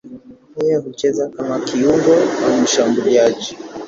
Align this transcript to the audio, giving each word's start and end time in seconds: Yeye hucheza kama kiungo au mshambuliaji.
Yeye 0.57 0.77
hucheza 0.83 1.29
kama 1.29 1.59
kiungo 1.59 2.13
au 2.45 2.57
mshambuliaji. 2.61 3.55